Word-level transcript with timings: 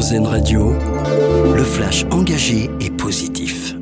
Radio, 0.00 0.72
le 1.54 1.62
flash 1.62 2.06
engagé 2.10 2.70
et 2.80 2.88
positif. 2.88 3.74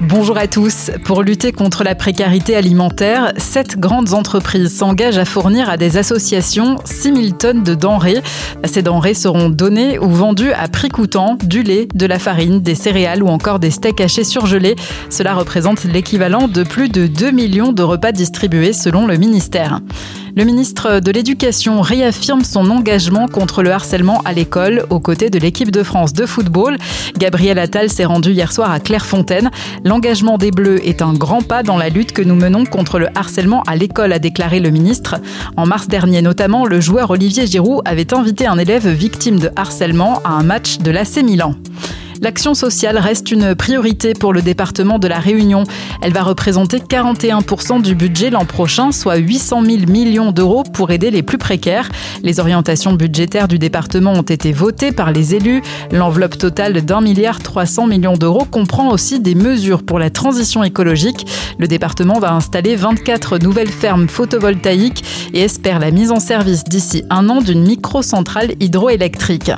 Bonjour 0.00 0.38
à 0.38 0.46
tous. 0.46 0.92
Pour 1.04 1.24
lutter 1.24 1.50
contre 1.50 1.82
la 1.82 1.96
précarité 1.96 2.54
alimentaire, 2.54 3.32
sept 3.36 3.80
grandes 3.80 4.14
entreprises 4.14 4.72
s'engagent 4.72 5.18
à 5.18 5.24
fournir 5.24 5.68
à 5.68 5.76
des 5.76 5.96
associations 5.96 6.76
6000 6.84 7.34
tonnes 7.34 7.64
de 7.64 7.74
denrées. 7.74 8.22
Ces 8.64 8.82
denrées 8.82 9.14
seront 9.14 9.48
données 9.48 9.98
ou 9.98 10.08
vendues 10.08 10.52
à 10.52 10.68
prix 10.68 10.88
coûtant 10.88 11.36
du 11.42 11.64
lait, 11.64 11.88
de 11.92 12.06
la 12.06 12.20
farine, 12.20 12.60
des 12.60 12.76
céréales 12.76 13.24
ou 13.24 13.28
encore 13.28 13.58
des 13.58 13.72
steaks 13.72 14.00
hachés 14.00 14.22
surgelés. 14.22 14.76
Cela 15.10 15.34
représente 15.34 15.82
l'équivalent 15.82 16.46
de 16.46 16.62
plus 16.62 16.90
de 16.90 17.08
2 17.08 17.32
millions 17.32 17.72
de 17.72 17.82
repas 17.82 18.12
distribués 18.12 18.72
selon 18.72 19.08
le 19.08 19.16
ministère. 19.16 19.80
Le 20.38 20.44
ministre 20.44 21.00
de 21.00 21.10
l'Éducation 21.10 21.80
réaffirme 21.80 22.44
son 22.44 22.68
engagement 22.68 23.26
contre 23.26 23.62
le 23.62 23.70
harcèlement 23.70 24.20
à 24.26 24.34
l'école 24.34 24.84
aux 24.90 25.00
côtés 25.00 25.30
de 25.30 25.38
l'équipe 25.38 25.70
de 25.70 25.82
France 25.82 26.12
de 26.12 26.26
football. 26.26 26.76
Gabriel 27.16 27.58
Attal 27.58 27.88
s'est 27.88 28.04
rendu 28.04 28.32
hier 28.32 28.52
soir 28.52 28.70
à 28.70 28.78
Clairefontaine. 28.78 29.50
L'engagement 29.82 30.36
des 30.36 30.50
Bleus 30.50 30.86
est 30.86 31.00
un 31.00 31.14
grand 31.14 31.40
pas 31.40 31.62
dans 31.62 31.78
la 31.78 31.88
lutte 31.88 32.12
que 32.12 32.20
nous 32.20 32.34
menons 32.34 32.66
contre 32.66 32.98
le 32.98 33.08
harcèlement 33.14 33.62
à 33.62 33.76
l'école, 33.76 34.12
a 34.12 34.18
déclaré 34.18 34.60
le 34.60 34.68
ministre. 34.68 35.16
En 35.56 35.64
mars 35.64 35.88
dernier 35.88 36.20
notamment, 36.20 36.66
le 36.66 36.82
joueur 36.82 37.12
Olivier 37.12 37.46
Giroud 37.46 37.80
avait 37.86 38.12
invité 38.12 38.46
un 38.46 38.58
élève 38.58 38.86
victime 38.88 39.38
de 39.38 39.48
harcèlement 39.56 40.20
à 40.22 40.32
un 40.32 40.42
match 40.42 40.80
de 40.80 40.90
l'AC 40.90 41.16
Milan. 41.24 41.54
L'action 42.22 42.54
sociale 42.54 42.98
reste 42.98 43.30
une 43.30 43.54
priorité 43.54 44.14
pour 44.14 44.32
le 44.32 44.40
département 44.40 44.98
de 44.98 45.06
la 45.06 45.18
Réunion. 45.18 45.64
Elle 46.00 46.12
va 46.12 46.22
représenter 46.22 46.78
41% 46.78 47.82
du 47.82 47.94
budget 47.94 48.30
l'an 48.30 48.44
prochain, 48.44 48.90
soit 48.90 49.16
800 49.16 49.64
000 49.64 49.76
millions 49.88 50.32
d'euros 50.32 50.62
pour 50.62 50.90
aider 50.90 51.10
les 51.10 51.22
plus 51.22 51.38
précaires. 51.38 51.88
Les 52.22 52.40
orientations 52.40 52.94
budgétaires 52.94 53.48
du 53.48 53.58
département 53.58 54.12
ont 54.12 54.22
été 54.22 54.52
votées 54.52 54.92
par 54.92 55.12
les 55.12 55.34
élus. 55.34 55.62
L'enveloppe 55.92 56.38
totale 56.38 56.84
d'un 56.84 57.00
milliard 57.00 57.40
300 57.40 57.86
millions 57.86 58.16
d'euros 58.16 58.46
comprend 58.50 58.90
aussi 58.90 59.20
des 59.20 59.34
mesures 59.34 59.82
pour 59.82 59.98
la 59.98 60.10
transition 60.10 60.64
écologique. 60.64 61.26
Le 61.58 61.66
département 61.66 62.18
va 62.18 62.32
installer 62.32 62.76
24 62.76 63.38
nouvelles 63.38 63.68
fermes 63.68 64.08
photovoltaïques 64.08 65.04
et 65.34 65.42
espère 65.42 65.78
la 65.78 65.90
mise 65.90 66.10
en 66.10 66.20
service 66.20 66.64
d'ici 66.64 67.04
un 67.10 67.28
an 67.28 67.42
d'une 67.42 67.62
microcentrale 67.62 68.52
hydroélectrique. 68.60 69.52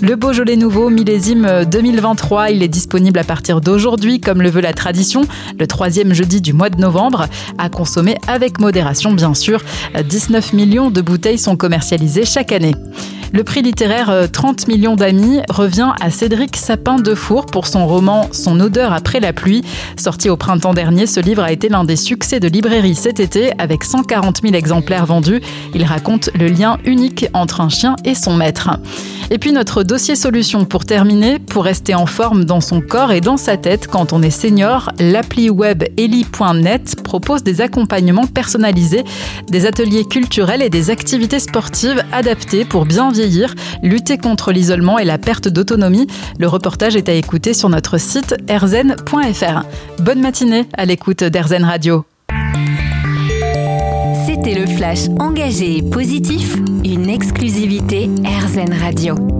Le 0.00 0.14
Beaujolais 0.14 0.56
nouveau, 0.56 0.90
millésime 0.90 1.64
2023, 1.64 2.50
il 2.50 2.62
est 2.62 2.68
disponible 2.68 3.18
à 3.18 3.24
partir 3.24 3.60
d'aujourd'hui, 3.60 4.20
comme 4.20 4.42
le 4.42 4.48
veut 4.48 4.60
la 4.60 4.72
tradition, 4.72 5.22
le 5.58 5.66
troisième 5.66 6.14
jeudi 6.14 6.40
du 6.40 6.52
mois 6.52 6.70
de 6.70 6.80
novembre, 6.80 7.26
à 7.58 7.68
consommer 7.68 8.16
avec 8.28 8.60
modération 8.60 9.12
bien 9.12 9.34
sûr. 9.34 9.64
19 10.08 10.52
millions 10.52 10.90
de 10.90 11.00
bouteilles 11.00 11.38
sont 11.38 11.56
commercialisées 11.56 12.24
chaque 12.24 12.52
année. 12.52 12.74
Le 13.32 13.44
prix 13.44 13.60
littéraire 13.60 14.28
30 14.32 14.60
euh, 14.60 14.72
millions 14.72 14.96
d'amis 14.96 15.40
revient 15.50 15.92
à 16.00 16.10
Cédric 16.10 16.56
Sapin 16.56 16.96
de 16.96 17.14
Four 17.14 17.44
pour 17.46 17.66
son 17.66 17.86
roman 17.86 18.28
Son 18.32 18.58
odeur 18.58 18.94
après 18.94 19.20
la 19.20 19.34
pluie. 19.34 19.62
Sorti 19.98 20.30
au 20.30 20.36
printemps 20.36 20.72
dernier, 20.72 21.06
ce 21.06 21.20
livre 21.20 21.42
a 21.42 21.52
été 21.52 21.68
l'un 21.68 21.84
des 21.84 21.96
succès 21.96 22.40
de 22.40 22.48
librairie 22.48 22.94
cet 22.94 23.20
été 23.20 23.52
avec 23.58 23.84
140 23.84 24.40
000 24.42 24.54
exemplaires 24.54 25.04
vendus. 25.04 25.42
Il 25.74 25.84
raconte 25.84 26.30
le 26.38 26.48
lien 26.48 26.78
unique 26.84 27.26
entre 27.34 27.60
un 27.60 27.68
chien 27.68 27.96
et 28.04 28.14
son 28.14 28.34
maître. 28.34 28.70
Et 29.30 29.36
puis 29.36 29.52
notre 29.52 29.82
dossier 29.82 30.16
solution 30.16 30.64
pour 30.64 30.86
terminer, 30.86 31.38
pour 31.38 31.64
rester 31.64 31.94
en 31.94 32.06
forme 32.06 32.46
dans 32.46 32.62
son 32.62 32.80
corps 32.80 33.12
et 33.12 33.20
dans 33.20 33.36
sa 33.36 33.58
tête 33.58 33.86
quand 33.86 34.14
on 34.14 34.22
est 34.22 34.30
senior, 34.30 34.90
l'appli 34.98 35.50
web 35.50 35.84
eli.net 35.98 37.02
propose 37.04 37.42
des 37.42 37.60
accompagnements 37.60 38.26
personnalisés, 38.26 39.04
des 39.50 39.66
ateliers 39.66 40.06
culturels 40.06 40.62
et 40.62 40.70
des 40.70 40.88
activités 40.88 41.40
sportives 41.40 42.02
adaptées 42.10 42.64
pour 42.64 42.86
bien 42.86 43.12
vieillir, 43.18 43.54
lutter 43.82 44.16
contre 44.16 44.52
l'isolement 44.52 44.98
et 44.98 45.04
la 45.04 45.18
perte 45.18 45.48
d'autonomie. 45.48 46.06
Le 46.38 46.46
reportage 46.46 46.94
est 46.94 47.08
à 47.08 47.14
écouter 47.14 47.52
sur 47.52 47.68
notre 47.68 47.98
site 47.98 48.36
erzen.fr. 48.48 49.62
Bonne 50.00 50.20
matinée 50.20 50.66
à 50.76 50.84
l'écoute 50.84 51.24
d'Erzen 51.24 51.64
Radio. 51.64 52.04
C'était 54.26 54.54
le 54.54 54.66
flash 54.66 55.08
engagé 55.18 55.78
et 55.78 55.82
positif, 55.82 56.56
une 56.84 57.08
exclusivité 57.08 58.08
RZN 58.24 58.72
Radio. 58.72 59.37